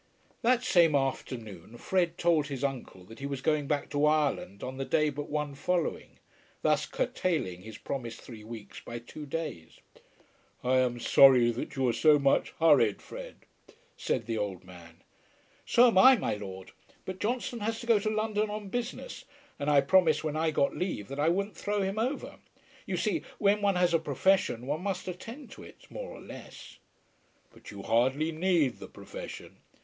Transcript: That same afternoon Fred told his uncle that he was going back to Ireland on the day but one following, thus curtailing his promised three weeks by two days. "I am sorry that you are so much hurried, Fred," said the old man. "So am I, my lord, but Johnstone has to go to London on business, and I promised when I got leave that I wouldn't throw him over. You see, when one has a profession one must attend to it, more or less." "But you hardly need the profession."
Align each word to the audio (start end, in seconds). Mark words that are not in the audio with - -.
That 0.41 0.63
same 0.63 0.95
afternoon 0.95 1.77
Fred 1.77 2.17
told 2.17 2.47
his 2.47 2.63
uncle 2.63 3.03
that 3.03 3.19
he 3.19 3.27
was 3.27 3.39
going 3.41 3.67
back 3.67 3.87
to 3.91 4.03
Ireland 4.07 4.63
on 4.63 4.77
the 4.77 4.83
day 4.83 5.11
but 5.11 5.29
one 5.29 5.53
following, 5.53 6.17
thus 6.63 6.87
curtailing 6.87 7.61
his 7.61 7.77
promised 7.77 8.19
three 8.19 8.43
weeks 8.43 8.79
by 8.79 8.97
two 8.97 9.27
days. 9.27 9.79
"I 10.63 10.77
am 10.77 10.99
sorry 10.99 11.51
that 11.51 11.75
you 11.75 11.87
are 11.87 11.93
so 11.93 12.17
much 12.17 12.49
hurried, 12.59 12.99
Fred," 12.99 13.45
said 13.95 14.25
the 14.25 14.39
old 14.39 14.63
man. 14.63 15.03
"So 15.67 15.85
am 15.85 15.99
I, 15.99 16.15
my 16.17 16.33
lord, 16.33 16.71
but 17.05 17.19
Johnstone 17.19 17.59
has 17.59 17.79
to 17.81 17.85
go 17.85 17.99
to 17.99 18.09
London 18.09 18.49
on 18.49 18.69
business, 18.69 19.25
and 19.59 19.69
I 19.69 19.81
promised 19.81 20.23
when 20.23 20.35
I 20.35 20.49
got 20.49 20.75
leave 20.75 21.09
that 21.09 21.19
I 21.19 21.29
wouldn't 21.29 21.55
throw 21.55 21.83
him 21.83 21.99
over. 21.99 22.39
You 22.87 22.97
see, 22.97 23.21
when 23.37 23.61
one 23.61 23.75
has 23.75 23.93
a 23.93 23.99
profession 23.99 24.65
one 24.65 24.81
must 24.81 25.07
attend 25.07 25.51
to 25.51 25.61
it, 25.61 25.81
more 25.91 26.09
or 26.09 26.21
less." 26.21 26.79
"But 27.53 27.69
you 27.69 27.83
hardly 27.83 28.31
need 28.31 28.79
the 28.79 28.87
profession." 28.87 29.57